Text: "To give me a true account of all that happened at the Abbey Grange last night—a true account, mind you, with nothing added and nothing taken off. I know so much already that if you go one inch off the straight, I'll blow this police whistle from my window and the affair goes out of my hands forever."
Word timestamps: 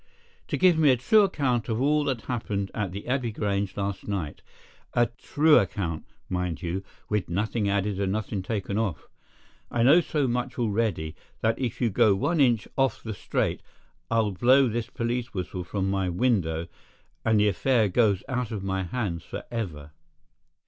"To 0.47 0.57
give 0.57 0.79
me 0.79 0.89
a 0.89 0.97
true 0.97 1.21
account 1.21 1.69
of 1.69 1.79
all 1.79 2.03
that 2.05 2.21
happened 2.21 2.71
at 2.73 2.91
the 2.91 3.05
Abbey 3.07 3.31
Grange 3.31 3.77
last 3.77 4.07
night—a 4.07 5.05
true 5.19 5.59
account, 5.59 6.05
mind 6.27 6.63
you, 6.63 6.81
with 7.07 7.29
nothing 7.29 7.69
added 7.69 7.99
and 7.99 8.11
nothing 8.11 8.41
taken 8.41 8.79
off. 8.79 9.07
I 9.69 9.83
know 9.83 10.01
so 10.01 10.27
much 10.27 10.57
already 10.57 11.15
that 11.41 11.59
if 11.59 11.79
you 11.79 11.91
go 11.91 12.15
one 12.15 12.39
inch 12.39 12.67
off 12.75 13.03
the 13.03 13.13
straight, 13.13 13.61
I'll 14.09 14.31
blow 14.31 14.67
this 14.67 14.89
police 14.89 15.35
whistle 15.35 15.63
from 15.63 15.91
my 15.91 16.09
window 16.09 16.67
and 17.23 17.39
the 17.39 17.47
affair 17.49 17.87
goes 17.87 18.23
out 18.27 18.49
of 18.49 18.63
my 18.63 18.81
hands 18.81 19.21
forever." 19.21 19.91